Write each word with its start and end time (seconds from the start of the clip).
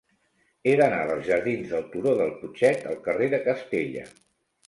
He 0.69 0.71
d'anar 0.79 1.01
dels 1.09 1.27
jardins 1.33 1.75
del 1.75 1.85
Turó 1.91 2.15
del 2.21 2.33
Putxet 2.39 2.87
al 2.93 2.97
carrer 3.09 3.27
de 3.35 3.43
Castella. 3.51 4.09